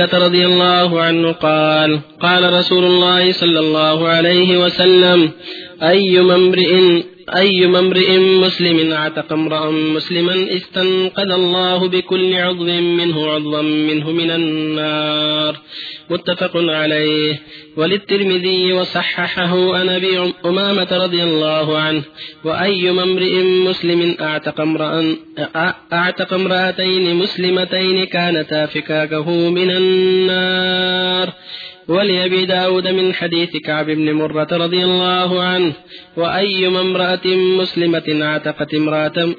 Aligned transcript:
رضي 0.00 0.46
الله 0.46 1.00
عنه 1.00 1.32
قال 1.32 2.00
قال 2.22 2.52
رسول 2.52 2.84
الله 2.84 3.32
صلى 3.32 3.60
الله 3.60 4.08
عليه 4.08 4.58
وسلم 4.58 5.30
أي 5.82 6.20
امرئ 6.20 7.02
أي 7.36 7.64
امرئ 7.64 8.18
مسلم 8.18 8.92
اعتق 8.92 9.32
امرأ 9.32 9.70
مسلما 9.70 10.56
استنقذ 10.56 11.30
الله 11.30 11.88
بكل 11.88 12.34
عضو 12.34 12.64
منه 12.64 13.30
عضوا 13.30 13.62
منه 13.62 14.10
من 14.10 14.30
النار. 14.30 15.56
متفق 16.10 16.56
عليه. 16.56 17.40
وللترمذي 17.76 18.72
وصححه 18.72 19.76
عن 19.76 19.88
أبي 19.88 20.32
أمامة 20.46 20.88
رضي 20.90 21.22
الله 21.22 21.78
عنه 21.78 22.02
واي 22.44 22.90
امرئ 22.90 23.42
مسلم 23.42 24.16
أعتق 24.20 24.60
امرا 24.60 25.16
أعتق 25.92 26.34
امرأتين 26.34 27.14
مسلمتين 27.16 28.04
كانتا 28.04 28.66
فكاكه 28.66 29.30
من 29.30 29.70
النار. 29.70 31.32
ولأبي 31.88 32.44
داود 32.44 32.88
من 32.88 33.14
حديث 33.14 33.56
كعب 33.56 33.86
بن 33.86 34.12
مرة 34.12 34.48
رضي 34.52 34.84
الله 34.84 35.42
عنه 35.42 35.72
وأيما 36.16 36.80
امرأة 36.80 37.26
مسلمة 37.26 38.18
اعتقت 38.22 38.74
امرأة 38.74 39.34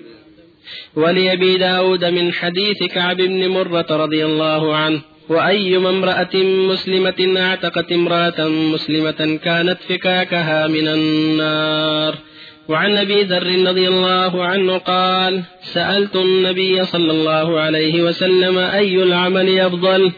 ولأبي 0.96 1.58
داود 1.58 2.06
من 2.06 2.34
حديث 2.34 2.84
كعب 2.84 3.18
بن 3.18 3.48
مرة 3.48 3.86
رضي 3.90 4.26
الله 4.26 4.76
عنه 4.76 5.02
وأيما 5.30 5.90
امرأة 5.90 6.36
مسلمة 6.72 7.34
اعتقت 7.38 7.92
امرأة 7.92 8.48
مسلمة 8.48 9.40
كانت 9.44 9.78
فكاكها 9.90 10.68
من 10.68 10.88
النار. 10.88 12.29
وعن 12.70 12.98
أبي 12.98 13.24
ذر 13.24 13.68
رضي 13.68 13.88
الله 13.88 14.44
عنه 14.44 14.78
قال 14.78 15.44
سألت 15.64 16.16
النبي 16.16 16.86
صلى 16.86 17.12
الله 17.12 17.60
عليه 17.60 18.04
وسلم 18.04 18.58
أي 18.58 19.04
العمل 19.04 19.60
أفضل؟ 19.60 20.12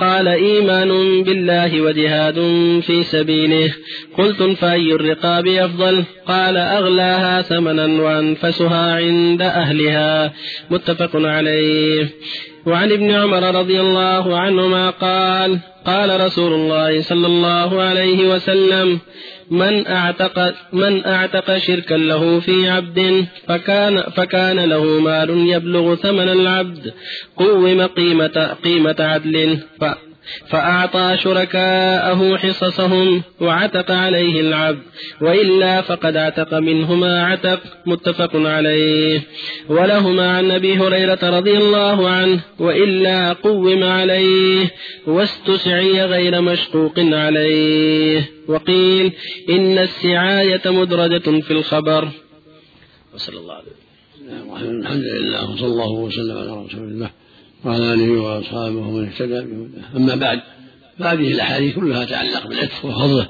قال 0.00 0.28
إيمان 0.28 1.22
بالله 1.22 1.80
وجهاد 1.80 2.34
في 2.86 3.02
سبيله. 3.02 3.74
قلت 4.18 4.42
فأي 4.42 4.92
الرقاب 4.92 5.46
أفضل؟ 5.46 6.04
قال 6.26 6.56
أغلاها 6.56 7.42
ثمنا 7.42 8.02
وأنفسها 8.02 8.96
عند 8.96 9.42
أهلها. 9.42 10.32
متفق 10.70 11.10
عليه. 11.14 12.08
وعن 12.66 12.92
ابن 12.92 13.10
عمر 13.10 13.54
رضي 13.54 13.80
الله 13.80 14.38
عنهما 14.38 14.90
قال 14.90 15.58
قال 15.86 16.20
رسول 16.20 16.52
الله 16.52 17.02
صلى 17.02 17.26
الله 17.26 17.82
عليه 17.82 18.28
وسلم 18.34 18.98
من 19.50 19.86
اعتق 19.86 20.54
من 20.72 21.04
أعتق 21.06 21.58
شركا 21.58 21.94
له 21.94 22.40
في 22.40 22.70
عبد 22.70 23.26
فكان 23.46 24.00
فكان 24.00 24.58
له 24.64 25.00
مال 25.00 25.30
يبلغ 25.30 25.94
ثمن 25.94 26.28
العبد 26.28 26.92
قوم 27.36 27.82
قيمة 27.82 28.56
قيمة 28.64 28.96
عدل 28.98 29.58
فأعطى 30.48 31.16
شركاءه 31.22 32.36
حصصهم 32.36 33.22
وعتق 33.40 33.90
عليه 33.90 34.40
العبد 34.40 34.82
وإلا 35.20 35.80
فقد 35.80 36.16
عتق 36.16 36.54
منه 36.54 36.94
ما 36.94 37.26
عتق 37.26 37.60
متفق 37.86 38.36
عليه. 38.36 39.22
ولهما 39.68 40.36
عن 40.36 40.50
أبي 40.50 40.76
هريرة 40.76 41.18
رضي 41.22 41.56
الله 41.56 42.08
عنه 42.08 42.40
وإلا 42.58 43.32
قوم 43.32 43.84
عليه 43.84 44.70
واستسعي 45.06 46.04
غير 46.04 46.40
مشقوق 46.40 46.94
عليه. 46.98 48.30
وقيل 48.48 49.12
إن 49.50 49.78
السعاية 49.78 50.62
مدرجة 50.66 51.40
في 51.40 51.50
الخبر. 51.50 52.08
وصلى 53.14 53.38
الله 53.38 53.54
عليه 53.54 53.68
وسلم. 54.52 54.80
الحمد 54.80 55.02
لله 55.02 55.50
وصلى 55.50 55.66
الله 55.66 55.90
وسلم 55.90 56.38
على 56.38 56.64
رسول 56.66 56.88
الله. 56.88 57.10
وعلى 57.64 57.94
آله 57.94 58.20
وأصحابه 58.22 58.76
ومن 58.76 59.04
اهتدى 59.04 59.38
أما 59.96 60.14
بعد 60.14 60.40
فهذه 60.98 61.32
الأحاديث 61.32 61.74
كلها 61.74 62.04
تتعلق 62.04 62.46
بالعتق 62.46 62.84
وفضله 62.84 63.28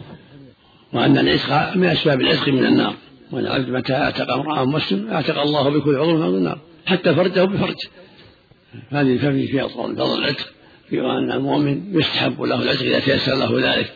وأن 0.92 1.18
العتق 1.18 1.76
من 1.76 1.84
أسباب 1.84 2.20
العتق 2.20 2.48
من 2.48 2.66
النار. 2.66 2.94
وأن 3.32 3.46
العبد 3.46 3.70
متى 3.70 3.94
أعتق 3.94 4.30
امرأة 4.30 4.64
مسلم 4.64 5.10
أعتق 5.10 5.38
الله 5.40 5.68
بكل 5.68 5.96
عضو 5.96 6.16
من 6.16 6.36
النار 6.36 6.58
حتى 6.86 7.14
فرجه 7.14 7.44
بفرج 7.44 7.76
هذه 8.90 9.16
ففي 9.16 9.46
فيها 9.46 9.68
فضل 9.68 10.18
العتق 10.18 10.46
في 10.90 11.00
أن 11.00 11.32
المؤمن 11.32 11.98
يستحب 11.98 12.42
له 12.42 12.62
العتق 12.62 12.82
إذا 12.82 12.98
تيسر 12.98 13.34
له 13.34 13.72
ذلك. 13.72 13.92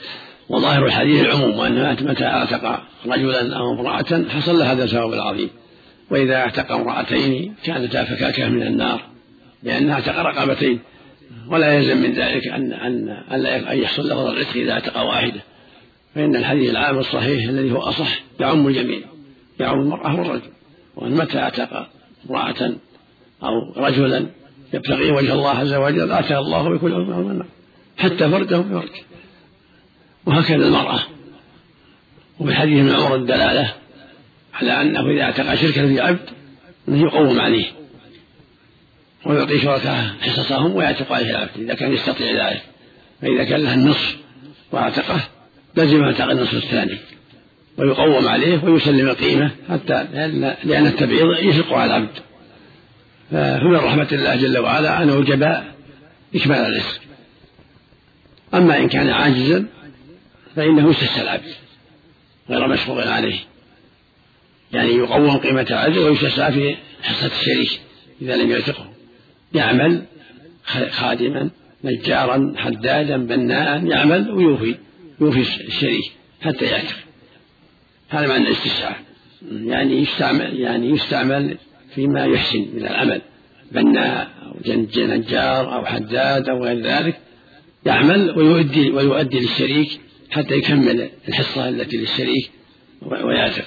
وظاهر 0.48 0.86
الحديث 0.86 1.20
العموم 1.20 1.58
وأن 1.58 1.96
متى 2.00 2.24
أعتق 2.24 2.80
رجلا 3.06 3.56
أو 3.56 3.72
امرأة 3.72 4.24
حصل 4.28 4.58
له 4.58 4.72
هذا 4.72 4.84
الثواب 4.84 5.12
العظيم. 5.12 5.50
وإذا 6.10 6.36
اعتق 6.36 6.72
امرأتين 6.72 7.54
كانتا 7.64 8.04
فكاكة 8.04 8.48
من 8.48 8.62
النار. 8.62 9.11
لأنها 9.62 9.94
اعتق 9.94 10.18
رقبتين. 10.18 10.80
ولا 11.48 11.72
يلزم 11.72 11.96
من 11.96 12.12
ذلك 12.12 12.48
أن 12.48 12.72
أن 12.72 13.08
أن 13.46 13.78
يحصل 13.78 14.08
له 14.08 14.30
الرزق 14.30 14.56
إذا 14.56 14.72
اعتق 14.72 14.96
واحدة. 15.02 15.40
فإن 16.14 16.36
الحديث 16.36 16.70
العام 16.70 16.98
الصحيح 16.98 17.48
الذي 17.48 17.72
هو 17.72 17.78
أصح 17.78 18.22
يعم 18.40 18.66
الجميع. 18.66 19.00
يعم 19.60 19.80
المرأة 19.80 20.20
والرجل. 20.20 20.50
وأن 20.96 21.12
متى 21.12 21.38
اعتق 21.38 21.88
امرأة 22.30 22.74
أو 23.42 23.72
رجلا 23.76 24.26
يبتغي 24.74 25.10
وجه 25.10 25.32
الله 25.32 25.50
عز 25.50 25.74
وجل 25.74 26.12
آتاه 26.12 26.38
الله 26.38 26.68
بكل 26.68 26.92
عذر 26.92 27.22
من 27.22 27.42
حتى 27.98 28.30
فرده 28.30 28.58
بفرج 28.58 28.90
وهكذا 30.26 30.66
المرأة. 30.66 31.00
وفي 32.40 32.54
حديث 32.54 32.78
ابن 32.78 32.90
عمر 32.90 33.14
الدلالة 33.16 33.74
على 34.54 34.80
أنه 34.80 35.10
إذا 35.10 35.22
اعتق 35.22 35.54
شركا 35.54 35.88
في 35.88 36.00
عبد 36.00 36.28
أنه 36.88 37.02
يقوم 37.02 37.40
عليه. 37.40 37.66
ويعطي 39.26 39.60
شركاء 39.60 40.14
حصصهم 40.20 40.76
ويعتق 40.76 41.12
عليه 41.12 41.30
العبد 41.30 41.50
إذا 41.56 41.74
كان 41.74 41.92
يستطيع 41.92 42.48
ذلك. 42.48 42.62
فإذا 43.22 43.44
كان 43.44 43.60
له 43.60 43.74
النصف 43.74 44.16
واعتقه 44.72 45.20
لزم 45.76 46.02
اعتق 46.02 46.30
النصف 46.30 46.54
الثاني. 46.54 46.98
ويقوم 47.76 48.28
عليه 48.28 48.64
ويسلم 48.64 49.08
القيمة 49.08 49.50
حتى 49.70 50.06
لأن 50.64 50.86
التبعيض 50.86 51.38
يشق 51.38 51.72
على 51.72 51.96
العبد. 51.96 52.18
فمن 53.30 53.74
رحمة 53.76 54.08
الله 54.12 54.36
جل 54.36 54.58
وعلا 54.58 55.02
أن 55.02 55.10
أوجب 55.10 55.42
إكمال 56.34 56.58
الرزق. 56.58 57.00
أما 58.54 58.78
إن 58.78 58.88
كان 58.88 59.10
عاجزا 59.10 59.66
فإنه 60.56 60.90
يستسهل 60.90 61.22
العبد 61.22 61.54
غير 62.50 62.68
مشغول 62.68 63.08
عليه. 63.08 63.38
يعني 64.72 64.90
يقوم 64.90 65.36
قيمة 65.36 65.66
العبد 65.70 65.98
ويستسعى 65.98 66.52
في 66.52 66.76
حصة 67.02 67.30
الشريك 67.40 67.80
إذا 68.22 68.36
لم 68.36 68.50
يعتقه. 68.50 68.91
يعمل 69.54 70.02
خادما 70.90 71.50
نجارا 71.84 72.54
حدادا 72.56 73.16
بناء 73.16 73.86
يعمل 73.86 74.30
ويوفي 74.30 74.74
يوفي 75.20 75.40
الشريك 75.40 76.12
حتى 76.40 76.64
يعتق. 76.64 76.96
هذا 78.08 78.26
معنى 78.26 78.48
الاستسعاف 78.48 78.96
يعني 79.52 80.02
يستعمل 80.02 80.60
يعني 80.60 80.90
يستعمل 80.90 81.58
فيما 81.94 82.24
يحسن 82.24 82.60
من 82.74 82.86
العمل. 82.86 83.22
بناء 83.72 84.30
أو 84.42 84.72
نجار 84.96 85.74
أو 85.74 85.86
حداد 85.86 86.48
أو 86.48 86.64
غير 86.64 86.80
ذلك 86.80 87.20
يعمل 87.86 88.38
ويؤدي 88.38 88.90
ويؤدي 88.90 89.38
للشريك 89.38 90.00
حتى 90.30 90.54
يكمل 90.54 91.10
الحصة 91.28 91.68
التي 91.68 91.96
للشريك 91.96 92.50
ويعتق. 93.02 93.64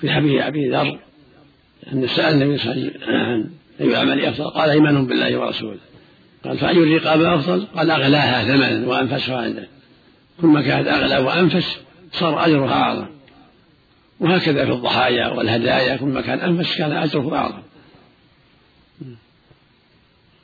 في 0.00 0.10
حديث 0.10 0.42
أبي 0.42 0.68
ذر 0.68 0.98
أن 1.92 2.06
سأل 2.06 2.34
النبي 2.34 2.58
صلى 2.58 2.72
الله 2.72 2.82
عليه 2.82 2.98
وسلم 2.98 3.14
عن 3.14 3.50
أي 3.80 3.96
عمل 3.96 4.24
أفضل؟ 4.24 4.50
قال 4.50 4.70
إيمان 4.70 5.06
بالله 5.06 5.38
ورسوله. 5.38 5.78
قال 6.44 6.58
فأي 6.58 6.76
الرقاب 6.76 7.20
أفضل؟ 7.20 7.66
قال 7.76 7.90
أغلاها 7.90 8.44
ثمنا 8.44 8.88
وأنفسها 8.88 9.42
عنده 9.42 9.68
كل 10.40 10.46
ما 10.46 10.62
كانت 10.62 10.88
أغلى 10.88 11.18
وأنفس 11.18 11.80
صار 12.12 12.46
أجرها 12.46 12.72
أعظم. 12.72 13.06
وهكذا 14.20 14.64
في 14.64 14.72
الضحايا 14.72 15.28
والهدايا 15.28 15.96
كل 15.96 16.06
ما 16.06 16.20
كان 16.20 16.40
أنفس 16.40 16.78
كان 16.78 16.92
أجره 16.92 17.36
أعظم. 17.36 17.62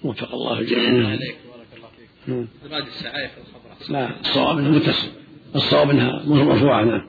وفق 0.02 0.34
الله 0.34 0.58
الجميع 0.58 1.08
عليك 1.08 1.36
بعد 2.70 2.86
السعاية 2.86 3.26
في 3.26 3.38
الخبر. 3.38 3.92
لا 3.92 4.20
الصواب 4.20 4.58
إنها 4.58 4.70
متصل. 4.70 5.08
الصواب 5.56 5.90
إنها 5.90 6.22
مرفوعة 6.26 6.84
نعم. 6.84 7.08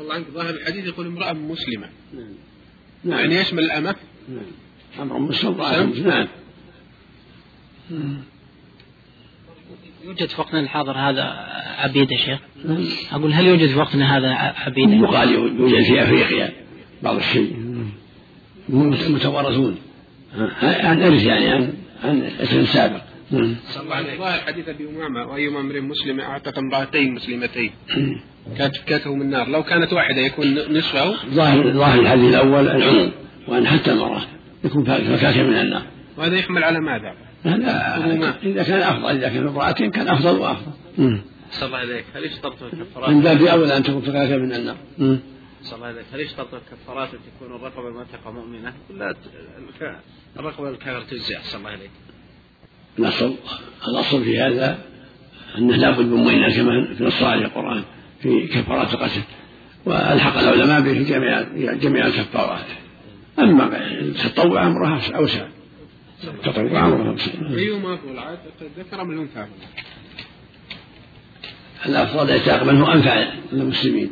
الله 0.00 0.14
عنك 0.14 0.26
ظاهر 0.34 0.50
الحديث 0.50 0.86
يقول 0.86 1.06
امرأة 1.06 1.32
مسلمة. 1.32 1.88
نعم. 3.04 3.18
يعني 3.20 3.34
يشمل 3.34 3.64
الأمة. 3.64 3.96
نعم. 4.28 4.42
أمر 5.00 5.18
مسلم 5.18 5.56
نعم 6.06 6.28
يوجد 10.04 10.28
في 10.28 10.40
وقتنا 10.40 10.60
الحاضر 10.60 10.92
هذا 10.92 11.22
عبيد 11.78 12.10
يا 12.10 12.16
شيخ؟ 12.16 12.38
أقول 13.12 13.32
هل 13.32 13.46
يوجد 13.46 13.68
في 13.68 13.78
وقتنا 13.78 14.16
هذا 14.16 14.28
عبيد؟ 14.66 14.90
يقال 14.90 15.32
يوجد 15.32 15.82
في 15.82 16.02
أفريقيا 16.02 16.52
بعض 17.02 17.16
الشيء. 17.16 17.56
متوارثون. 18.68 19.76
عن 20.62 21.02
إرث 21.02 21.24
يعني 21.24 21.48
عن 21.48 21.72
عن 22.04 22.22
اسم 22.40 22.64
سابق 22.64 23.00
نعم. 23.30 23.56
ظاهر 24.18 24.40
حديث 24.40 24.68
أبي 24.68 24.88
أمامة 24.88 25.32
وايما 25.32 25.60
امرئ 25.60 25.80
مسلم 25.80 26.20
اعتق 26.20 26.58
امرأتين 26.58 27.14
مسلمتين. 27.14 27.70
كانت 28.58 28.76
فكاته 28.76 29.14
من 29.14 29.22
النار. 29.22 29.48
لو 29.48 29.62
كانت 29.62 29.92
واحدة 29.92 30.20
يكون 30.20 30.54
نصفه؟ 30.78 31.16
ظاهر 31.30 31.72
ظاهر 31.72 32.00
الحديث 32.00 32.34
الأول 32.34 32.68
العموم 32.68 33.12
وان 33.48 33.66
حتى 33.66 33.92
المرأة. 33.92 34.22
يكون 34.64 34.84
فكاكه 34.84 35.42
من 35.42 35.56
النار. 35.56 35.82
وهذا 36.16 36.36
يحمل 36.36 36.64
على 36.64 36.80
ماذا؟ 36.80 37.14
هذا 37.44 38.38
إذا 38.42 38.62
كان 38.62 38.80
أفضل 38.80 39.16
إذا 39.16 39.28
كان 39.28 39.46
امرأتين 39.48 39.90
كان 39.90 40.08
أفضل 40.08 40.38
وأفضل. 40.38 40.72
صلى 41.50 41.66
الله 41.66 41.78
عليك. 41.78 42.04
هل 42.14 42.24
يشترط 42.24 42.62
الكفارات؟ 42.62 43.10
من 43.10 43.20
باب 43.20 43.42
أولى 43.42 43.76
أن 43.76 43.82
تكون 43.82 44.00
فكاكة 44.00 44.36
من 44.36 44.52
النار. 44.52 44.76
صلى 45.62 45.76
الله 45.76 45.86
عليك. 45.86 46.04
هل 46.12 46.20
يشترط 46.20 46.54
الكفارات 46.54 47.08
أن 47.14 47.20
تكون 47.36 47.56
الرقبة 47.56 47.90
معتقة 47.90 48.30
مؤمنة؟ 48.30 48.72
ولا 48.90 49.14
الرقبة 50.36 50.70
الكافر 50.70 51.02
تجزي 51.02 51.36
أحسن 51.36 51.58
الله 51.58 51.70
عليك؟ 51.70 51.90
الأصل 52.98 53.34
الأصل 53.88 54.24
في 54.24 54.40
هذا 54.40 54.78
أنه 55.58 55.76
لابد 55.76 56.06
من 56.06 56.14
مؤمنة 56.14 56.56
كما 56.56 56.94
في 56.94 57.04
نص 57.04 57.22
عليه 57.22 57.44
القرآن 57.44 57.82
في 58.22 58.46
كفارات 58.46 58.94
القتل. 58.94 59.22
وألحق 59.86 60.38
العلماء 60.38 60.80
به 60.80 60.92
في 60.92 61.04
جميع 61.04 61.42
جميع 61.74 62.06
الكفارات. 62.06 62.66
أما 63.38 63.90
التطوع 64.00 64.66
أمرها 64.66 65.16
اوسع 65.16 65.46
التطوع 66.24 66.86
أمرها. 66.86 67.10
اوسع 67.10 67.32
ايهما 67.56 67.94
افضل 67.94 68.18
عاد 68.18 68.38
ذكر 68.78 69.04
من 69.04 69.14
الانثى 69.14 69.46
الأفضل 71.86 72.30
اعتاق 72.30 72.62
من 72.62 72.82
هو 72.82 72.92
انفع 72.92 73.32
للمسلمين 73.52 74.10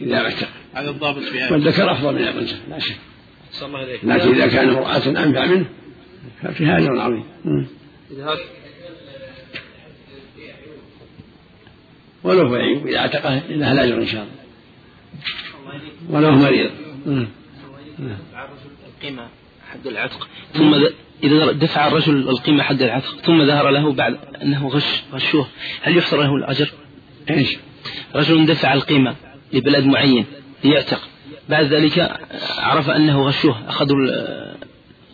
إذا 0.00 0.16
اعتق 0.16 0.48
هذا 0.74 0.90
الضابط 0.90 1.22
في 1.22 1.40
هذا. 1.40 1.52
والذكر 1.52 1.92
أفضل 1.92 2.14
من 2.14 2.22
الأنثى 2.22 2.56
لا 2.68 2.78
شك. 2.78 2.96
الله 3.62 3.78
عليه 3.78 3.98
لكن 4.02 4.34
إذا 4.34 4.46
كان 4.46 4.68
امرأة 4.68 5.24
انفع 5.24 5.46
منه 5.46 5.66
ففي 6.42 6.64
اجر 6.64 7.00
عظيم 7.00 7.24
ولو 12.22 12.46
هو 12.46 12.56
يعيب 12.56 12.86
إذا 12.86 12.98
اعتقه 12.98 13.38
له 13.48 13.72
الاجر 13.72 13.94
إن 13.94 14.06
شاء 14.06 14.22
الله. 14.22 14.40
ولو 16.10 16.30
مريض. 16.30 16.70
القيمة 18.86 19.28
حق 19.70 19.86
العتق 19.86 20.28
ثم 20.54 20.74
إذا 21.22 21.52
دفع 21.52 21.86
الرجل 21.88 22.28
القيمة 22.28 22.62
حق 22.62 22.82
العتق 22.82 23.16
ثم 23.16 23.46
ظهر 23.46 23.70
له 23.70 23.92
بعد 23.92 24.18
أنه 24.42 24.68
غش 24.68 25.02
غشوه 25.12 25.46
هل 25.82 25.96
يحصل 25.96 26.18
له 26.18 26.36
الأجر؟ 26.36 26.70
إيش؟ 27.30 27.56
رجل 28.14 28.46
دفع 28.46 28.72
القيمة 28.72 29.16
لبلد 29.52 29.84
معين 29.84 30.26
ليعتق 30.64 31.00
بعد 31.48 31.64
ذلك 31.64 32.20
عرف 32.58 32.90
أنه 32.90 33.22
غشوه 33.22 33.68
أخذوا 33.68 33.96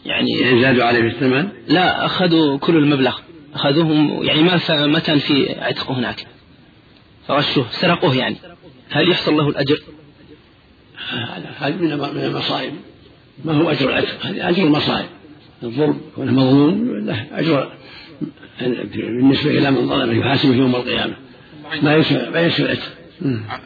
يعني 0.04 0.60
زادوا 0.60 0.84
عليه 0.84 1.00
في 1.00 1.06
الثمن؟ 1.06 1.48
لا 1.68 2.04
أخذوا 2.04 2.58
كل 2.58 2.76
المبلغ 2.76 3.18
أخذوهم 3.54 4.22
يعني 4.22 4.42
ما 4.42 4.86
ما 4.86 4.98
كان 4.98 5.18
في 5.18 5.60
عتق 5.60 5.90
هناك 5.90 6.26
فغشوه 7.28 7.66
سرقوه 7.70 8.16
يعني 8.16 8.36
هل 8.90 9.10
يحصل 9.10 9.36
له 9.36 9.48
الأجر؟ 9.48 9.80
هذه 11.58 11.74
من 11.76 11.92
المصائب. 12.22 12.72
ما 13.44 13.52
هو 13.52 13.70
أجر 13.70 13.88
العتق 13.88 14.26
هذه 14.26 14.48
أجر 14.48 14.64
المصائب. 14.64 15.06
الظلم 15.62 16.00
كونه 16.14 16.32
مظلوم 16.32 16.98
له 17.06 17.26
أجر 17.32 17.72
بالنسبة 18.94 19.50
إلى 19.50 19.70
من 19.70 19.88
ظلمه 19.88 20.12
يحاسبه 20.12 20.54
يوم 20.54 20.76
القيامة. 20.76 21.14
ما 21.82 21.94
يسوى 21.94 22.30
ما 22.30 22.40
يسوى 22.40 22.66
العتق 22.66 22.96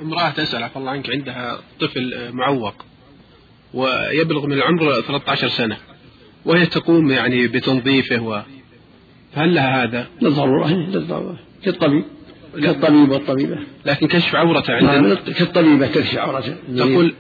امرأة 0.02 0.30
تسأل 0.30 0.62
عفى 0.62 0.76
الله 0.76 0.90
عنك 0.90 1.10
عندها 1.10 1.58
طفل 1.80 2.32
معوق 2.32 2.74
ويبلغ 3.74 4.46
من 4.46 4.52
العمر 4.52 5.00
13 5.00 5.48
سنة 5.48 5.76
وهي 6.44 6.66
تقوم 6.66 7.10
يعني 7.10 7.46
بتنظيفه 7.48 8.20
و 8.22 8.42
فهل 9.32 9.54
لها 9.54 9.84
هذا؟ 9.84 10.06
للضرورة 10.22 10.68
للضرورة. 10.68 11.38
كالطبيب. 11.64 12.04
كالطبيب 12.62 13.10
والطبيبة. 13.10 13.58
لكن 13.86 14.06
كشف 14.06 14.34
عورته 14.34 14.72
عندنا. 14.72 15.14
كالطبيبة 15.14 15.86
تكشف 15.86 16.18
عورته 16.18 16.54
تقول 16.76 17.14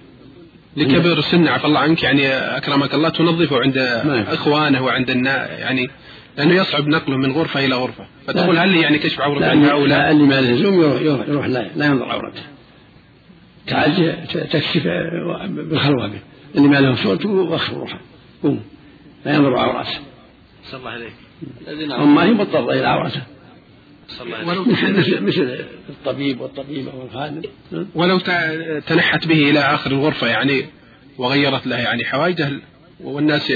لكبر 0.76 1.18
السن 1.18 1.48
عفى 1.48 1.66
الله 1.66 1.80
عنك 1.80 2.02
يعني 2.02 2.28
أكرمك 2.28 2.94
الله 2.94 3.08
تنظفه 3.08 3.60
عند 3.60 3.78
إخوانه 4.28 4.84
وعند 4.84 5.10
الناس 5.10 5.50
يعني 5.50 5.90
لأنه 6.38 6.54
يصعب 6.54 6.88
نقله 6.88 7.16
من 7.16 7.32
غرفة 7.32 7.64
إلى 7.64 7.74
غرفة 7.74 8.06
فتقول 8.26 8.58
هل 8.58 8.76
يعني 8.76 8.98
كشف 8.98 9.20
عورته 9.20 9.50
عنها 9.50 9.70
أو 9.72 9.86
لا؟ 9.86 10.10
اللي 10.10 10.24
ما 10.24 10.40
لزوم 10.40 10.82
يروح, 10.82 11.26
يروح 11.28 11.46
لا, 11.46 11.70
لا 11.76 11.86
ينظر 11.86 12.04
عورته 12.04 12.42
تعال 13.66 14.16
تكشف 14.50 14.82
بالخلوه 15.48 16.06
به 16.06 16.18
اللي 16.56 16.68
ما 16.68 16.80
له 16.80 16.94
صوت 16.94 17.26
واخر 17.26 17.76
روحه 17.76 18.00
قوم 18.42 18.62
لا 19.26 19.34
ينظر 19.34 19.58
عورته. 19.58 19.98
صلى 20.64 20.80
الله 20.80 20.90
عليك. 20.90 21.12
اما 21.90 22.24
هي 22.24 22.30
مضطره 22.30 22.72
إلى 22.72 22.86
عورته. 22.86 23.22
ولو 24.46 24.64
مثل 24.64 25.20
مثل 25.20 25.64
الطبيب 25.88 26.40
والطبيبة 26.40 26.94
والخادم 26.94 27.42
ولو 27.94 28.18
تنحت 28.86 29.26
به 29.26 29.50
إلى 29.50 29.60
آخر 29.60 29.90
الغرفة 29.90 30.26
يعني 30.26 30.64
وغيرت 31.18 31.66
له 31.66 31.76
يعني 31.76 32.04
حوائجه 32.04 32.50
والناس 33.00 33.52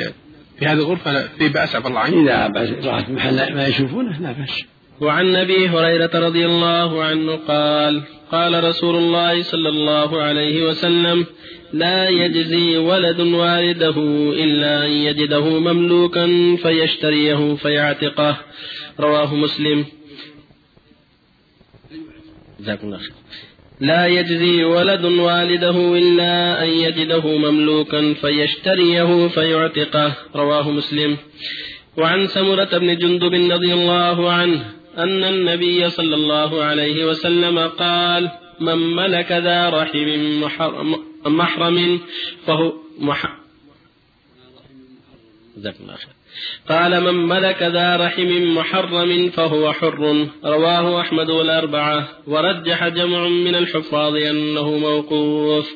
في 0.58 0.66
هذه 0.66 0.72
الغرفة 0.72 1.28
في 1.38 1.48
بأس 1.48 1.76
عفى 1.76 1.88
الله 1.88 2.00
عنه. 2.00 2.22
إذا 2.22 2.90
راحت 2.90 3.10
محل 3.10 3.54
ما 3.54 3.66
يشوفونه 3.66 4.20
لا 4.20 4.32
بأس. 4.32 4.64
وعن 5.00 5.36
أبي 5.36 5.68
هريرة 5.68 6.10
رضي 6.14 6.46
الله 6.46 7.04
عنه 7.04 7.36
قال 7.36 8.02
قال 8.32 8.64
رسول 8.64 8.96
الله 8.96 9.42
صلى 9.42 9.68
الله 9.68 10.22
عليه 10.22 10.68
وسلم 10.68 11.26
لا 11.72 12.08
يجزي 12.08 12.76
ولد 12.76 13.20
والده 13.20 13.96
إلا 14.44 14.86
أن 14.86 14.90
يجده 14.90 15.58
مملوكا 15.58 16.56
فيشتريه 16.62 17.54
فيعتقه. 17.54 18.36
رواه 19.00 19.34
مسلم. 19.34 19.84
جزاكم 22.64 22.87
الله 22.87 22.99
خير. 22.99 23.12
لا 23.81 24.06
يجزي 24.06 24.64
ولد 24.64 25.05
والده 25.05 25.99
إلا 25.99 26.64
أن 26.64 26.69
يجده 26.69 27.25
مملوكا 27.38 28.14
فيشتريه 28.14 29.28
فيعتقه. 29.28 30.16
رواه 30.34 30.70
مسلم. 30.70 31.16
وعن 31.96 32.26
سمرة 32.26 32.78
بن 32.78 32.99
جندب 32.99 33.34
رضي 33.52 33.72
الله 33.72 34.32
عنه 34.32 34.72
أن 34.99 35.25
النبي 35.25 35.90
صلى 35.90 36.14
الله 36.14 36.62
عليه 36.62 37.05
وسلم 37.05 37.58
قال 37.58 38.31
من 38.61 38.78
ملك 38.96 39.32
ذا 39.32 39.70
رحم 39.70 40.08
محرم 41.26 42.00
فهو 42.46 42.72
مح... 42.99 43.38
جزاكم 45.56 45.84
الله 45.84 45.96
خير. 45.96 46.14
قال 46.70 47.00
من 47.00 47.28
ملك 47.28 47.62
ذا 47.62 47.96
رحم 47.96 48.54
محرم 48.54 49.31
فهو 49.31 49.72
حر. 49.72 50.26
رواه 50.44 51.00
أحمد 51.00 51.31
والأربعة. 51.31 52.08
ورجح 52.26 52.88
جمع 52.88 53.28
من 53.28 53.54
الحفاظ 53.54 54.16
أنه 54.16 54.70
موقوف. 54.70 55.70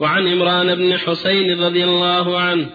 وعن 0.00 0.28
إمران 0.28 0.74
بن 0.74 0.98
حسين 0.98 1.60
رضي 1.64 1.84
الله 1.84 2.38
عنه 2.38 2.66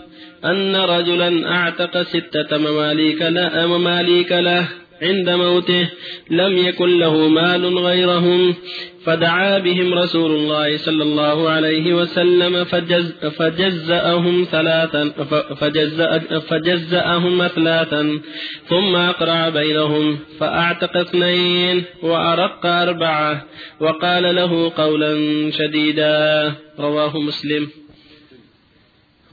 أن 0.46 0.76
رجلا 0.76 1.56
أعتق 1.56 2.02
ستة 2.02 2.58
مماليك 2.58 3.22
مماليك 3.56 4.32
له 4.32 4.79
عند 5.02 5.30
موته 5.30 5.90
لم 6.32 6.58
يكن 6.58 7.00
له 7.00 7.28
مال 7.28 7.78
غيرهم 7.78 8.56
فدعا 9.06 9.60
بهم 9.60 9.94
رسول 9.94 10.32
الله 10.32 10.78
صلى 10.78 11.04
الله 11.04 11.50
عليه 11.50 11.94
وسلم 11.94 12.64
فجز 12.64 13.12
فجزأهم 13.12 14.48
ثلاثا 14.52 15.10
فجزأ 15.60 16.20
فجزأهم 16.40 17.48
ثلاثا 17.48 18.20
ثم 18.66 18.96
أقرع 18.96 19.50
بينهم 19.50 20.20
فأعتق 20.40 20.98
اثنين 20.98 21.84
وأرق 22.04 22.66
أربعة 22.66 23.46
وقال 23.80 24.36
له 24.36 24.72
قولا 24.78 25.14
شديدا 25.52 26.54
رواه 26.80 27.18
مسلم. 27.18 27.68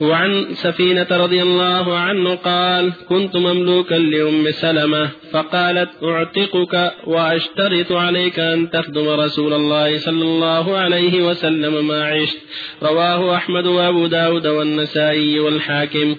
وعن 0.00 0.46
سفينة 0.54 1.06
رضي 1.10 1.42
الله 1.42 1.98
عنه 1.98 2.34
قال 2.34 2.92
كنت 3.08 3.36
مملوكا 3.36 3.94
لأم 3.94 4.50
سلمة. 4.50 5.10
فقالت 5.32 5.90
أعتقك 6.04 6.92
وأشترط 7.06 7.92
عليك 7.92 8.38
أن 8.38 8.70
تخدم 8.70 9.08
رسول 9.08 9.52
الله 9.52 9.98
صلى 9.98 10.22
الله 10.22 10.76
عليه 10.76 11.22
وسلم 11.22 11.88
ما 11.88 12.04
عشت. 12.04 12.38
رواه 12.82 13.34
أحمد 13.36 13.66
وأبو 13.66 14.06
داود 14.06 14.46
والنسائي 14.46 15.40
والحاكم. 15.40 16.16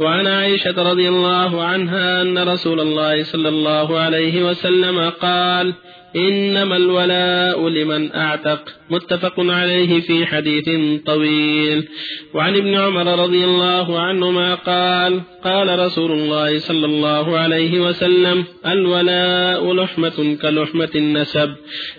وعن 0.00 0.26
عائشة 0.26 0.90
رضي 0.90 1.08
الله 1.08 1.62
عنها 1.62 2.22
أن 2.22 2.38
رسول 2.38 2.80
الله 2.80 3.22
صلى 3.22 3.48
الله 3.48 3.98
عليه 3.98 4.42
وسلم 4.42 5.10
قال 5.10 5.74
إنما 6.16 6.76
الولاء 6.76 7.68
لمن 7.68 8.12
أعتق 8.12 8.74
متفق 8.90 9.34
عليه 9.38 10.00
في 10.00 10.26
حديث 10.26 10.68
طويل. 11.06 11.88
وعن 12.34 12.56
ابن 12.56 12.74
عمر 12.74 13.22
رضي 13.22 13.44
الله 13.44 14.00
عنهما 14.00 14.54
قال 14.54 15.20
قال 15.44 15.78
رسول 15.78 16.12
الله 16.12 16.58
صلى 16.58 16.86
الله 16.86 17.38
عليه 17.38 17.80
وسلم 17.80 18.44
الولاء 18.66 19.72
لحمة 19.72 20.36
كلحمة 20.42 20.90
النسب 20.94 21.54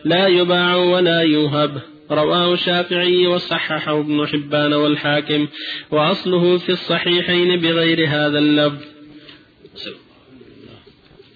لا 0.06 0.28
يباع 0.28 0.75
ولا 0.75 1.22
يوهب. 1.22 1.82
رواه 2.12 2.54
الشافعي 2.54 3.28
وصححه 3.28 4.00
ابن 4.00 4.28
حبان 4.28 4.74
والحاكم 4.74 5.48
وأصله 5.92 6.58
في 6.58 6.70
الصحيحين 6.70 7.60
بغير 7.60 8.08
هذا 8.08 8.39
اللفظ. 8.39 8.84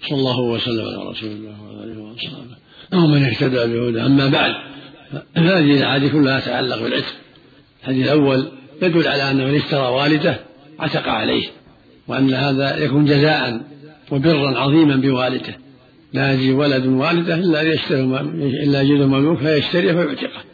صلى 0.08 0.18
الله 0.18 0.40
وسلم 0.40 0.84
على 0.84 1.10
رسول 1.10 1.30
الله 1.30 1.62
وعلى 1.62 1.84
آله 1.84 2.63
واصحابه 2.94 3.04
ومن 3.04 3.24
اهتدى 3.24 3.56
بهدى 3.56 4.00
أما 4.00 4.28
بعد 4.28 4.54
فهذه 5.34 5.78
الأحاديث 5.78 6.12
كلها 6.12 6.40
تتعلق 6.40 6.82
بالعتق. 6.82 7.14
الحديث 7.82 8.04
الأول 8.06 8.48
يدل 8.82 9.08
على 9.08 9.30
أن 9.30 9.36
من 9.36 9.54
اشترى 9.54 9.86
والده 9.86 10.40
عتق 10.78 11.08
عليه 11.08 11.48
وأن 12.08 12.34
هذا 12.34 12.76
يكون 12.76 13.04
جزاء 13.04 13.60
وبرا 14.10 14.58
عظيما 14.58 14.96
بوالده. 14.96 15.58
لا 16.12 16.32
يجي 16.32 16.52
ولد 16.52 16.86
والده 16.86 17.34
إلا 17.34 17.62
يشتري 17.62 18.00
إلا 18.64 18.82
يجد 18.82 19.00
مملوك 19.00 19.38
فيشتريه 19.38 19.92
فيعتقه. 19.92 20.44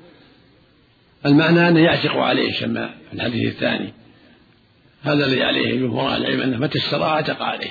المعنى 1.26 1.68
أنه 1.68 1.80
يعتق 1.80 2.16
عليه 2.16 2.60
كما 2.60 2.90
في 3.10 3.16
الحديث 3.16 3.54
الثاني. 3.54 3.92
هذا 5.02 5.26
الذي 5.26 5.42
عليه 5.42 5.74
جمهور 5.74 6.16
العلم 6.16 6.40
أنه 6.40 6.58
متى 6.58 6.78
اشترى 6.78 7.02
اعتق 7.02 7.42
عليه. 7.42 7.70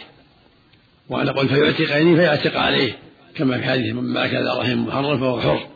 وأنا 1.09 1.31
قلت 1.31 1.53
فيعتق 1.53 1.91
عيني 1.91 2.15
فيعتق 2.15 2.57
عليه. 2.57 3.09
كما 3.39 3.58
في 3.58 3.63
حديث 3.63 3.93
من 3.96 4.13
ذا 4.13 4.60
رحم 4.60 4.79
محرم 4.79 5.19
فهو 5.19 5.41
حر. 5.41 5.67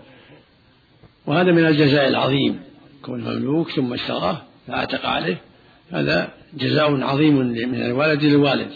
وهذا 1.25 1.51
من 1.51 1.65
الجزاء 1.65 2.07
العظيم. 2.07 2.59
كون 3.01 3.21
مملوك 3.21 3.69
ثم 3.71 3.93
اشتراه 3.93 4.41
فاعتق 4.67 5.05
عليه. 5.05 5.41
هذا 5.91 6.31
جزاء 6.53 7.01
عظيم 7.01 7.37
من 7.37 7.81
الولد 7.81 8.23
للوالد. 8.23 8.71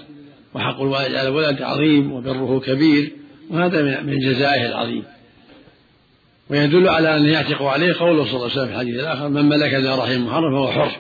وحق 0.54 0.82
الوالد 0.82 1.16
على 1.16 1.30
الولد 1.30 1.62
عظيم 1.62 2.12
وبره 2.12 2.60
كبير. 2.60 3.12
وهذا 3.50 4.02
من 4.02 4.20
جزائه 4.20 4.66
العظيم. 4.66 5.04
ويدل 6.50 6.90
على 6.90 7.18
أن 7.18 7.26
يعتق 7.26 7.64
عليه 7.64 7.94
قوله 7.94 8.26
صلى 8.26 8.36
الله 8.36 8.44
عليه 8.44 8.54
وسلم 8.54 8.66
في 8.66 8.74
الحديث 8.74 9.00
الآخر 9.00 9.30
من 9.30 9.46
ملك 9.46 9.74
ذا 9.74 9.96
رحم 9.96 10.26
محرم 10.26 10.52
فهو 10.52 10.72
حر. 10.72 10.92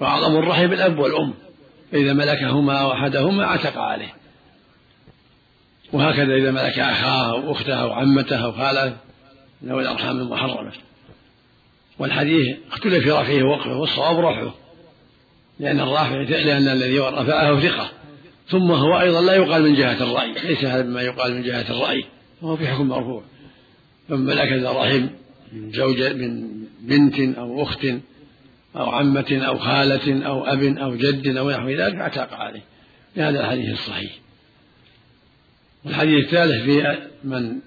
وأعظم 0.00 0.36
الرحم 0.36 0.72
الأب 0.72 0.98
والأم. 0.98 1.34
فإذا 1.92 2.12
ملكهما 2.12 2.72
أو 2.72 2.92
أحدهما 2.92 3.46
عتق 3.46 3.78
عليه. 3.78 4.23
وهكذا 5.94 6.34
إذا 6.34 6.50
ملك 6.50 6.78
أخاه 6.78 7.30
أو 7.30 7.52
أخته 7.52 7.74
أو 7.74 7.92
عمته 7.92 8.44
أو 8.44 8.52
خاله 8.52 8.96
ذوي 9.64 9.82
الأرحام 9.82 10.20
المحرمة. 10.20 10.72
والحديث 11.98 12.56
اختلف 12.72 13.04
في 13.04 13.10
رفعه 13.10 13.44
ووقفه 13.44 13.76
والصواب 13.76 14.18
رفعه 14.18 14.54
لأن 15.60 15.80
الرافع 15.80 16.16
لأن 16.16 16.68
الذي 16.68 16.98
رفعه 16.98 17.60
ثقة. 17.60 17.90
ثم 18.48 18.70
هو 18.70 19.00
أيضا 19.00 19.20
لا 19.20 19.34
يقال 19.34 19.62
من 19.62 19.74
جهة 19.74 20.02
الرأي 20.02 20.32
ليس 20.32 20.64
هذا 20.64 20.82
مما 20.82 21.02
يقال 21.02 21.34
من 21.34 21.42
جهة 21.42 21.70
الرأي 21.70 22.04
وهو 22.42 22.56
في 22.56 22.66
حكم 22.66 22.88
مرفوع. 22.88 23.22
ثم 24.08 24.20
ملك 24.20 24.52
ذا 24.52 24.70
رحم 24.70 25.06
من 25.52 25.72
زوجة 25.72 26.12
من 26.12 26.48
بنت 26.80 27.38
أو 27.38 27.62
أخت 27.62 27.86
أو 28.76 28.90
عمة 28.90 29.42
أو 29.46 29.58
خالة 29.58 30.26
أو 30.26 30.44
أب 30.44 30.62
أو 30.62 30.94
جد 30.94 31.36
أو 31.36 31.50
نحو 31.50 31.68
ذلك 31.68 31.94
اعتاق 31.94 32.34
عليه. 32.34 32.62
بهذا 33.16 33.40
الحديث 33.40 33.72
الصحيح. 33.72 34.23
والحديث 35.84 36.24
الثالث 36.24 36.62
في 36.62 36.98
من 37.24 37.60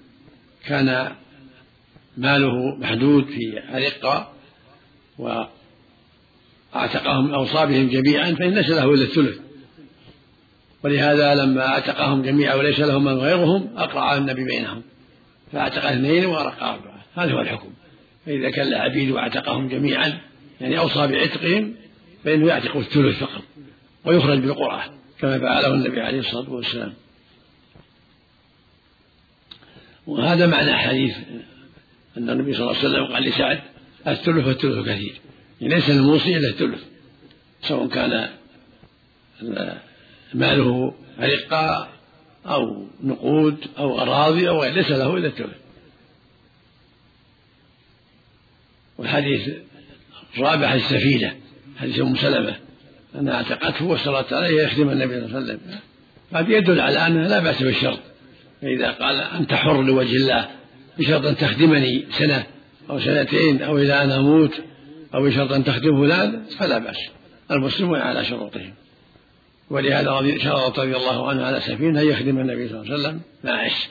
كان 0.66 1.12
ماله 2.16 2.76
محدود 2.76 3.24
في 3.24 3.62
أرقة 3.74 4.32
وأعتقهم 5.18 7.34
أوصى 7.34 7.66
بهم 7.66 7.88
جميعا 7.88 8.34
فإن 8.34 8.54
ليس 8.54 8.70
له 8.70 8.94
إلا 8.94 9.04
الثلث. 9.04 9.38
ولهذا 10.84 11.34
لما 11.34 11.66
أعتقهم 11.66 12.22
جميعا 12.22 12.54
وليس 12.54 12.80
لهم 12.80 13.04
من 13.04 13.18
غيرهم 13.18 13.70
أقرع 13.76 14.16
النبي 14.16 14.44
بينهم. 14.44 14.82
فأعتق 15.52 15.84
اثنين 15.84 16.26
وأرق 16.26 16.62
أربعة. 16.62 17.04
هذا 17.14 17.32
هو 17.32 17.40
الحكم. 17.40 17.70
فإذا 18.26 18.50
كان 18.50 18.66
العبيد 18.66 19.10
وأعتقهم 19.10 19.68
جميعا 19.68 20.18
يعني 20.60 20.78
أوصى 20.78 21.06
بعتقهم 21.06 21.74
فإنه 22.24 22.46
يعتق 22.46 22.76
الثلث 22.76 23.18
فقط 23.18 23.42
ويخرج 24.04 24.38
بالقرعة 24.38 24.84
كما 25.20 25.38
فعله 25.38 25.74
النبي 25.74 26.00
عليه 26.00 26.18
الصلاة 26.18 26.50
والسلام. 26.50 26.92
وهذا 30.08 30.46
معنى 30.46 30.76
حديث 30.76 31.16
أن 32.18 32.30
النبي 32.30 32.54
صلى 32.54 32.60
الله 32.60 32.78
عليه 32.78 32.88
وسلم 32.88 33.12
قال 33.12 33.22
لسعد 33.22 33.60
الثلث 34.06 34.46
والثلث 34.46 34.88
كثير. 34.88 35.20
يعني 35.60 35.74
ليس 35.74 35.90
للموصي 35.90 36.36
إلا 36.36 36.48
الثلث 36.48 36.82
سواء 37.62 37.88
كان 37.88 38.28
ماله 40.34 40.94
رقة 41.20 41.88
أو 42.46 42.86
نقود 43.02 43.56
أو 43.78 44.00
أراضي 44.00 44.48
أو 44.48 44.62
غير 44.62 44.72
ليس 44.72 44.90
له 44.90 45.16
إلا 45.16 45.26
الثلث. 45.26 45.56
والحديث 48.98 49.48
الرابع 50.36 50.74
السفينة 50.74 51.36
حديث 51.76 52.00
أم 52.00 52.16
سلمة 52.16 52.56
أنها 53.14 53.34
اعتقته 53.34 53.84
واشترطت 53.84 54.32
عليه 54.32 54.62
يخدم 54.62 54.90
النبي 54.90 55.14
صلى 55.14 55.26
الله 55.26 55.36
عليه 55.36 55.44
وسلم. 55.44 55.78
هذا 56.32 56.56
يدل 56.56 56.80
على 56.80 57.06
أنه 57.06 57.28
لا 57.28 57.38
بأس 57.38 57.62
بالشرط. 57.62 58.00
فإذا 58.62 58.90
قال 58.90 59.20
أنت 59.20 59.54
حر 59.54 59.82
لوجه 59.82 60.16
الله 60.16 60.48
بشرط 60.98 61.26
أن 61.26 61.36
تخدمني 61.36 62.06
سنة 62.10 62.46
أو 62.90 63.00
سنتين 63.00 63.62
أو 63.62 63.78
إلى 63.78 64.02
أن 64.04 64.10
أموت 64.10 64.54
أو 65.14 65.24
بشرط 65.24 65.52
أن 65.52 65.64
تخدم 65.64 66.06
فلان 66.06 66.44
فلا 66.58 66.78
بأس. 66.78 66.96
المسلمون 67.50 67.98
على 67.98 68.24
شروطهم. 68.24 68.74
ولهذا 69.70 70.38
شرط 70.38 70.78
رضي 70.78 70.96
الله 70.96 71.28
عنه 71.28 71.44
على 71.44 71.60
سفينة 71.60 72.00
يخدم 72.00 72.38
النبي 72.38 72.68
صلى 72.68 72.80
الله 72.80 72.92
عليه 72.92 73.02
وسلم. 73.02 73.20
معش 73.44 73.88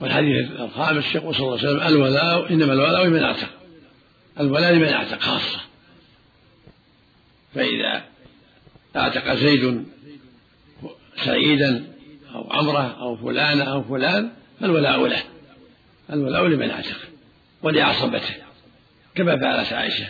والحديث 0.00 0.50
الخامس 0.60 1.14
يقول 1.14 1.34
صلى 1.34 1.46
الله 1.46 1.58
عليه 1.58 1.68
وسلم 1.68 1.86
الولاء 1.86 2.52
إنما 2.52 2.72
الولاء 2.72 3.06
لمن 3.06 3.22
أعتق. 3.22 3.50
الولاء 4.40 4.72
لمن 4.72 4.88
أعتق 4.88 5.20
خاصة. 5.20 5.60
فإذا 7.54 8.02
أعتق 8.96 9.34
زيد 9.34 9.86
سعيدا 11.24 11.95
أو 12.36 12.52
عمرة 12.52 13.00
أو 13.00 13.16
فلانة 13.16 13.64
أو 13.64 13.82
فلان 13.82 14.30
فالولاء 14.60 15.06
له. 15.06 15.22
الولاء 16.12 16.46
لمن 16.46 16.70
اعتق 16.70 16.96
ولعصبته 17.62 18.34
كما 19.14 19.36
فعلت 19.36 19.72
عائشة. 19.72 20.06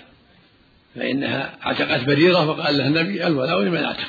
فإنها 0.94 1.58
اعتقت 1.66 2.04
بريرة 2.04 2.54
فقال 2.54 2.78
لها 2.78 2.86
النبي 2.86 3.26
الولاء 3.26 3.62
لمن 3.62 3.84
اعتق 3.84 4.08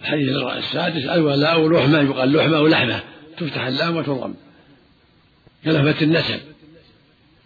الحديث 0.00 0.28
السادس 0.56 1.04
الولاء 1.04 1.68
لحمة 1.68 2.00
يقال 2.00 2.32
لحمة 2.32 2.60
ولحمة 2.60 3.00
تفتح 3.38 3.66
اللام 3.66 3.96
وتضم. 3.96 4.34
كلفة 5.64 6.04
النسب. 6.04 6.40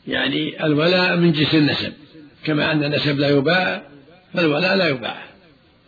يعني 0.09 0.67
الولاء 0.67 1.17
من 1.17 1.33
جنس 1.33 1.55
النسب. 1.55 1.93
كما 2.45 2.73
أن 2.73 2.85
النسب 2.85 3.19
لا 3.19 3.29
يباع 3.29 3.83
فالولاء 4.35 4.76
لا 4.76 4.88
يباع. 4.88 5.23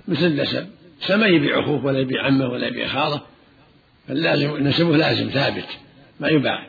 مثل 0.09 0.27
النسب. 0.27 0.67
فما 1.01 1.27
يبيع 1.27 1.61
أخوه 1.61 1.85
ولا 1.85 1.99
يبيع 1.99 2.27
عمه 2.27 2.49
ولا 2.49 2.67
يبيع 2.67 2.89
خاله. 2.89 3.21
فاللازم 4.09 4.57
نسبه 4.57 4.97
لازم 4.97 5.29
ثابت. 5.29 5.69
ما 6.21 6.29
يباع. 6.29 6.67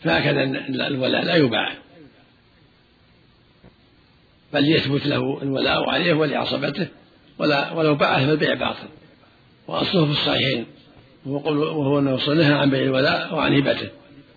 فهكذا 0.00 0.42
الولاء 0.68 1.24
لا 1.24 1.34
يباع. 1.34 1.72
بل 4.52 4.68
يثبت 4.68 5.06
له 5.06 5.42
الولاء 5.42 5.90
عليه 5.90 6.14
ولعصبته. 6.14 6.88
ولا 7.38 7.72
ولو 7.72 7.94
باعه 7.94 8.26
فالبيع 8.26 8.54
باطل. 8.54 8.88
وأصله 9.68 10.04
في 10.04 10.10
الصحيحين. 10.10 10.66
وهو 11.26 11.98
انه 11.98 12.34
نهى 12.34 12.52
عن 12.54 12.70
بيع 12.70 12.82
الولاء 12.82 13.34
وعن 13.34 13.54
هبته. 13.54 13.88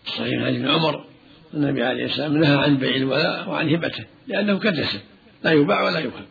الصحيح 0.08 0.46
حديث 0.46 0.68
عمر. 0.68 1.06
النبي 1.54 1.84
عليه 1.84 2.06
السلام 2.06 2.38
نهى 2.38 2.58
عن 2.58 2.78
بيع 2.78 2.96
الولاء 2.96 3.50
وعن 3.50 3.70
هبته. 3.76 4.06
لأنه 4.28 4.60
كالجسد 4.60 5.00
لا 5.44 5.52
يباع 5.52 5.84
ولا 5.84 6.00
يوهب 6.00 6.26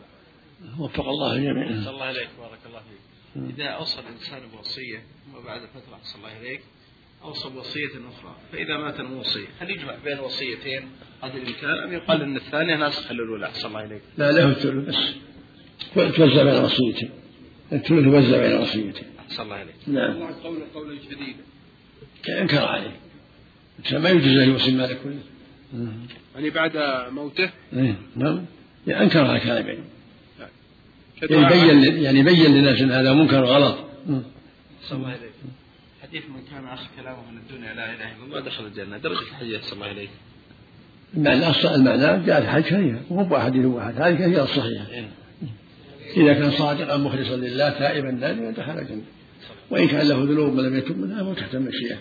وفق 0.79 1.07
الله 1.07 1.35
الجميع. 1.35 1.67
الله 1.67 2.03
عليك 2.03 2.29
بارك 2.39 2.59
الله 2.65 2.79
فيك. 2.79 2.99
إذا 3.55 3.65
اوصى 3.65 3.99
الإنسان 3.99 4.39
بوصية 4.53 5.03
وبعد 5.35 5.61
فترة 5.61 5.95
أحسن 5.95 6.19
الله 6.19 6.39
إليك 6.39 6.61
اوصى 7.23 7.49
بوصية 7.49 7.87
أخرى 7.87 8.35
فإذا 8.51 8.77
مات 8.77 8.99
الموصي 8.99 9.45
هل 9.59 9.71
يجمع 9.71 9.95
بين 10.05 10.19
وصيتين 10.19 10.89
قدر 11.21 11.33
الإمكان 11.33 11.83
أم 11.83 11.93
يقال 11.93 12.21
إن 12.21 12.35
الثانية 12.35 12.75
ناسخه 12.75 13.13
للاولى 13.13 13.45
أحسن 13.45 13.67
الله 13.67 13.85
إليك. 13.85 14.01
لا 14.17 14.31
له 14.31 14.49
الثلث 14.49 14.89
بس 15.95 16.15
توزع 16.15 16.43
بين 16.43 16.63
وصيتين 16.63 17.09
الثلث 17.73 18.05
يوزع 18.05 18.47
بين 18.47 18.57
وصيتين. 18.61 19.07
أحسن 19.19 19.43
الله 19.43 19.61
إليك. 19.61 19.75
نعم. 19.87 20.11
الله 20.11 20.43
قوله 20.43 20.65
قولا 20.73 20.99
شديدا. 21.01 21.43
انكر 22.41 22.65
عليه. 22.65 22.99
ما 23.91 24.09
يجوز 24.09 24.27
له 24.27 24.43
يوصي 24.43 24.69
المال 24.69 24.97
كله. 25.03 25.19
يعني 26.35 26.49
بعد 26.49 26.77
موته؟ 27.11 27.49
إيه، 27.73 27.95
نعم 28.15 28.45
انكر 28.87 29.25
على 29.25 29.39
كلامين 29.39 29.83
يعني 31.21 31.49
بين 31.49 32.03
يعني 32.03 32.23
بين 32.23 32.53
للناس 32.53 32.81
إن 32.81 32.91
هذا 32.91 33.13
منكر 33.13 33.43
وغلط 33.43 33.77
صلى 34.83 34.97
الله 34.97 35.07
عليك 35.07 35.31
حديث 36.01 36.23
من 36.29 36.41
كان 36.51 36.67
اخر 36.67 36.87
كلامه 36.97 37.31
من 37.31 37.37
الدنيا 37.37 37.73
لا 37.73 37.95
إله 37.95 38.15
إلا 38.15 38.25
الله. 38.25 38.39
دخل 38.39 38.65
الجنة 38.65 38.97
درجة 38.97 39.19
الحديث 39.19 39.63
صلى 39.63 39.73
الله 39.73 39.85
عليه 39.85 40.07
المعنى 41.17 41.75
المعنى 41.75 42.25
جاء 42.25 42.41
في 42.41 42.47
حديث 42.47 42.65
كثير 42.65 43.01
وهو 43.09 43.37
احاديث 43.37 43.65
واحد 43.65 44.01
هذه 44.01 44.15
كثيره 44.15 44.43
الصحيحة؟ 44.43 44.85
إذا 46.17 46.33
كان 46.33 46.51
صادقا 46.51 46.97
مخلصا 46.97 47.35
لله 47.35 47.69
تائبا 47.69 48.11
دائما 48.11 48.51
دخل 48.51 48.79
الجنة. 48.79 49.01
وإن 49.69 49.87
كان 49.87 50.07
له 50.07 50.23
ذنوب 50.23 50.57
ولم 50.57 50.77
يتب 50.77 50.97
منها 50.97 51.23
فهو 51.23 51.33
تحت 51.33 51.55
المشيئة. 51.55 51.97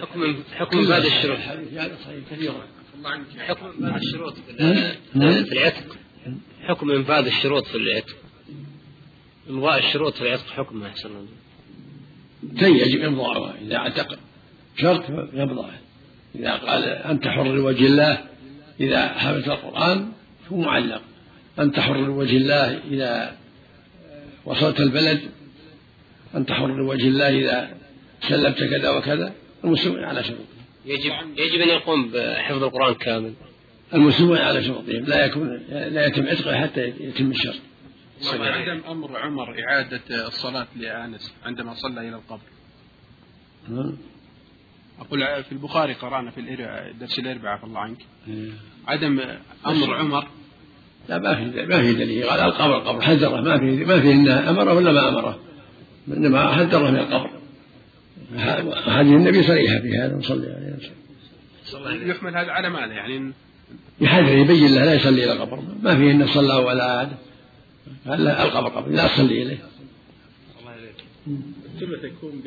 حكم 0.00 0.42
حكم 0.54 0.88
بعد 0.88 1.04
الشروط. 1.04 1.38
هذا 1.38 1.96
صحيح 2.04 2.18
كثيرا 2.30 2.66
حكم 3.38 3.66
بعد 3.80 4.00
الشروط. 4.02 4.34
نعم. 5.14 5.44
في 5.44 5.52
العتق. 5.52 5.96
حكم 6.62 6.90
انفاذ 6.90 7.26
الشروط 7.26 7.66
في 7.66 7.76
العتق. 7.76 8.16
امضاء 9.50 9.78
الشروط 9.78 10.14
في 10.14 10.22
العتق 10.22 10.46
حكم 10.46 10.84
احسن 10.84 11.26
يجب 12.62 13.00
امضاؤها 13.00 13.54
إذا 13.62 13.76
اعتق 13.76 14.18
شرط 14.76 15.04
يمضاه 15.32 15.70
إذا 16.34 16.52
قال 16.52 16.84
أنت 16.84 17.28
حر 17.28 17.52
لوجه 17.52 17.86
الله 17.86 18.24
إذا 18.80 19.08
حفظت 19.08 19.48
القرآن 19.48 20.12
فهو 20.48 20.56
معلق. 20.56 21.02
أنت 21.58 21.80
حر 21.80 21.96
لوجه 21.96 22.36
الله 22.36 22.80
إذا 22.90 23.36
وصلت 24.44 24.80
البلد 24.80 25.20
أنت 26.34 26.52
حر 26.52 26.76
لوجه 26.76 27.08
الله 27.08 27.28
إذا 27.28 27.76
سلمت 28.20 28.58
كذا 28.58 28.90
وكذا 28.90 29.34
المسلمون 29.64 30.04
على 30.04 30.24
شروطهم 30.24 30.46
يجب 30.86 31.12
يجب 31.36 31.60
أن 31.60 31.68
يقوم 31.68 32.10
بحفظ 32.10 32.62
القرآن 32.62 32.94
كامل. 32.94 33.32
المسلمون 33.94 34.38
على 34.38 34.64
شروطهم. 34.64 35.04
لا 35.04 35.26
يكون 35.26 35.60
لا 35.68 36.06
يتم 36.06 36.26
عتقه 36.26 36.60
حتى 36.60 36.92
يتم 37.00 37.30
الشرط. 37.30 37.60
عدم 38.40 38.80
أمر 38.90 39.16
عمر 39.16 39.54
إعادة 39.64 40.26
الصلاة 40.26 40.66
لأنس 40.76 41.34
عندما 41.44 41.74
صلى 41.74 42.00
إلى 42.08 42.16
القبر. 42.16 42.40
أقول 45.00 45.44
في 45.44 45.52
البخاري 45.52 45.92
قرأنا 45.92 46.30
في 46.30 46.40
الإر- 46.40 47.00
درس 47.00 47.18
الأربعاء 47.18 47.58
في 47.58 47.64
الله 47.64 47.80
عنك. 47.80 47.98
إيه. 48.28 48.50
عدم 48.86 49.20
أمر 49.66 49.94
عمر؟ 49.94 50.28
لا 51.08 51.18
ما 51.18 51.34
في 51.34 51.66
ما 51.66 51.82
في 51.82 51.92
دليل. 51.94 52.24
قال 52.24 52.40
القبر 52.40 52.76
القبر 52.76 53.00
حذره. 53.00 53.40
ما 53.40 53.58
في 53.58 53.84
ما 53.84 54.00
في 54.00 54.12
إنه 54.12 54.50
أمره 54.50 54.74
ولا 54.74 54.92
ما 54.92 55.08
أمره. 55.08 55.40
إنما 56.08 56.52
حذره 56.52 56.90
من 56.90 56.96
القبر. 56.96 57.30
هذه 58.86 59.00
النبي 59.00 59.42
صريحة 59.42 59.80
في 59.80 59.98
هذا 59.98 60.20
صلى 60.20 60.46
عليه 60.46 60.76
وسلم. 60.76 62.10
يحمل 62.10 62.36
هذا 62.36 62.50
على 62.50 62.70
ماذا 62.70 62.92
يعني 62.92 63.32
يحذر 64.00 64.38
يبين 64.38 64.74
له 64.74 64.84
لا 64.84 64.94
يصلي 64.94 65.24
إلى 65.24 65.32
القبر. 65.32 65.62
ما 65.82 65.96
فيه 65.96 66.10
إنه 66.10 66.26
صلى 66.26 66.54
ولا 66.54 66.84
عاد. 66.84 67.12
قال 68.06 68.24
له 68.24 68.42
القبر. 68.42 68.68
قبر 68.68 68.90
لا 68.90 69.06
تصلي 69.06 69.42
إليه. 69.42 69.58
الله 70.60 70.74
التربة 71.74 72.08
تكون 72.08 72.42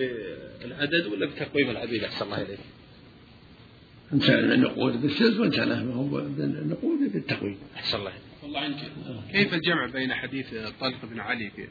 بالعدد 0.61 1.05
ولا 1.11 1.25
بتقويم 1.25 1.69
العبيد؟ 1.69 2.03
أحسن 2.03 2.25
الله 2.25 2.41
إليك. 2.41 2.59
انت 4.13 4.29
النقود 4.29 5.01
بالسلس 5.01 5.37
ما 5.59 5.93
هو 5.93 6.19
النقود 6.19 7.13
بالتقويم. 7.13 7.57
أحسن 7.75 7.97
الله 7.97 8.11
الله 8.43 8.59
عنك. 8.59 8.91
كيف 9.31 9.53
الجمع 9.53 9.85
بين 9.93 10.13
حديث 10.13 10.45
طلق 10.79 11.05
بن 11.11 11.19
علي 11.19 11.49
في 11.55 11.67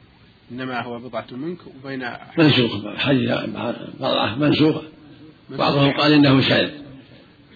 إنما 0.52 0.82
هو 0.82 0.98
بضعة 0.98 1.26
منك 1.32 1.58
وبين 1.66 2.10
منسوخ. 2.38 2.96
حديث 2.96 3.30
بعضها 4.00 4.36
منسوخ. 4.36 4.82
بعضهم 5.50 5.92
قال 5.92 6.12
إنه 6.12 6.40
شاذ. 6.40 6.70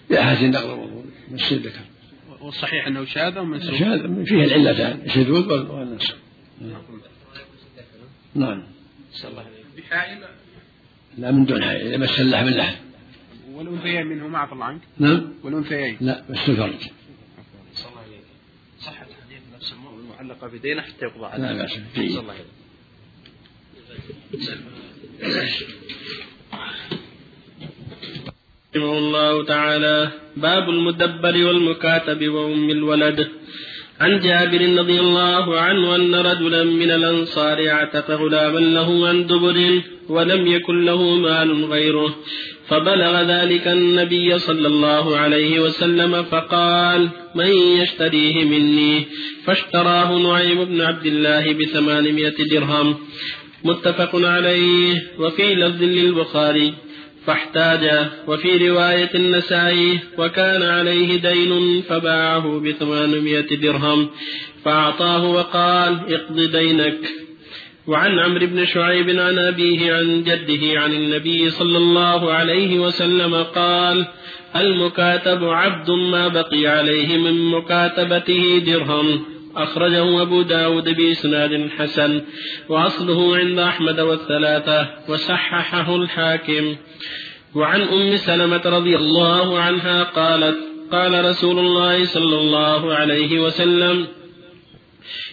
بأحاديث 0.09 0.43
النقل 0.43 0.69
والوضوء 0.69 1.05
مسجد 1.31 1.67
ذكر 1.67 1.79
والصحيح 2.41 2.87
أنه 2.87 3.05
شاذ 3.05 3.37
أو 3.37 3.45
منسوخ؟ 3.45 3.79
شاذ 3.79 4.25
فيه 4.25 4.43
العلتان 4.43 5.01
الشذوذ 5.05 5.71
والنسخ. 5.71 6.15
نعم. 8.35 8.63
بحائل 9.77 10.17
لا 11.17 11.31
من 11.31 11.45
دون 11.45 11.63
حائل 11.63 11.87
إذا 11.87 11.97
مس 11.97 12.19
اللحم 12.19 12.47
اللحم. 12.47 12.75
والأنثيين 13.53 14.05
منه 14.05 14.27
مع 14.27 14.53
الله 14.53 14.65
عنك. 14.65 14.81
نعم. 14.97 15.33
والأنثيين؟ 15.43 15.97
لا 16.01 16.23
بس 16.29 16.49
الفرج. 16.49 16.73
أحسن 17.73 17.89
الله 17.89 18.01
عليك 18.01 18.21
صحة 18.79 19.05
حديث 19.25 19.41
نفس 19.55 19.73
المؤمن 19.73 19.99
المعلقة 19.99 20.47
بدينه 20.47 20.81
حتى 20.81 21.05
يقضى 21.05 21.25
عليه. 21.25 21.43
لا 21.43 21.63
بأس 21.63 21.77
الله 21.97 22.33
رحمه 28.75 28.97
الله 28.97 29.43
تعالى. 29.45 30.09
باب 30.37 30.69
المدبر 30.69 31.45
والمكاتب 31.47 32.27
وأم 32.27 32.69
الولد. 32.69 33.27
عن 34.01 34.19
جابر 34.19 34.79
رضي 34.79 34.99
الله 34.99 35.59
عنه 35.59 35.95
أن 35.95 36.15
رجلا 36.15 36.63
من 36.63 36.91
الأنصار 36.91 37.67
اعتق 37.67 38.11
غلاما 38.11 38.59
له 38.59 39.07
عن 39.07 39.27
دبر 39.27 39.81
ولم 40.09 40.47
يكن 40.47 40.85
له 40.85 41.03
مال 41.03 41.65
غيره. 41.65 42.15
فبلغ 42.67 43.21
ذلك 43.21 43.67
النبي 43.67 44.39
صلى 44.39 44.67
الله 44.67 45.17
عليه 45.17 45.59
وسلم 45.59 46.23
فقال 46.23 47.09
من 47.35 47.51
يشتريه 47.81 48.43
مني؟ 48.43 49.05
فاشتراه 49.45 50.17
نعيم 50.17 50.65
بن 50.65 50.81
عبد 50.81 51.05
الله 51.05 51.53
بثمانمائة 51.53 52.35
درهم. 52.51 52.95
متفق 53.63 54.15
عليه. 54.15 54.93
وفي 55.19 55.55
لفظ 55.55 55.83
للبخاري 55.83 56.73
فاحتاج. 57.25 58.09
وفي 58.27 58.69
رواية 58.69 59.09
النسائي 59.15 59.99
وكان 60.17 60.63
عليه 60.63 61.21
دين 61.21 61.81
فباعه 61.81 62.59
بثمانمائة 62.59 63.55
درهم 63.55 64.09
فأعطاه 64.65 65.25
وقال 65.25 65.99
اقض 66.13 66.39
دينك. 66.39 66.99
وعن 67.87 68.19
عمرو 68.19 68.47
بن 68.47 68.65
شعيب 68.65 69.09
عن 69.09 69.39
أبيه 69.39 69.93
عن 69.93 70.23
جده 70.23 70.79
عن 70.79 70.93
النبي 70.93 71.49
صلى 71.49 71.77
الله 71.77 72.33
عليه 72.33 72.79
وسلم 72.79 73.35
قال 73.35 74.07
المكاتب 74.55 75.43
عبد 75.43 75.89
ما 75.91 76.27
بقي 76.27 76.67
عليه 76.67 77.17
من 77.17 77.51
مكاتبته 77.51 78.63
درهم. 78.65 79.38
أخرجه 79.55 80.21
أبو 80.21 80.41
داود 80.41 80.89
بإسناد 80.89 81.69
حسن 81.77 82.21
وأصله 82.69 83.37
عند 83.37 83.59
أحمد 83.59 83.99
والثلاثة 83.99 84.89
وصححه 85.09 85.95
الحاكم. 85.95 86.75
وعن 87.55 87.81
أم 87.81 88.15
سلمة 88.15 88.61
رضي 88.65 88.95
الله 88.95 89.59
عنها 89.59 90.03
قالت 90.03 90.57
قال 90.91 91.25
رسول 91.25 91.59
الله 91.59 92.05
صلى 92.05 92.37
الله 92.39 92.93
عليه 92.93 93.39
وسلم 93.39 94.07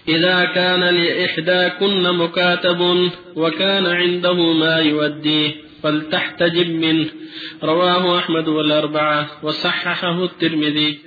إذا 0.08 0.44
كان 0.44 0.80
لإحداكن 0.80 2.02
مكاتب 2.02 3.10
وكان 3.36 3.86
عنده 3.86 4.52
ما 4.52 4.76
يوديه 4.76 5.50
فلتحتجب 5.82 6.70
منه. 6.70 7.06
رواه 7.64 8.18
أحمد 8.18 8.48
والأربعة 8.48 9.28
وصححه 9.42 10.24
الترمذي. 10.24 10.98